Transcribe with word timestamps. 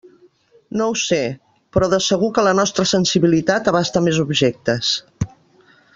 No 0.79 0.87
ho 0.93 0.95
sé; 1.01 1.19
però 1.77 1.91
de 1.91 1.99
segur 2.07 2.31
que 2.37 2.45
la 2.49 2.55
nostra 2.61 2.87
sensibilitat 2.95 3.69
abasta 3.73 4.03
més 4.09 4.23
objectes. 4.25 4.95